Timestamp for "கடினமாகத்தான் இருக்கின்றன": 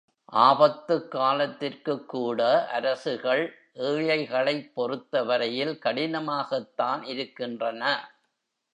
5.85-8.11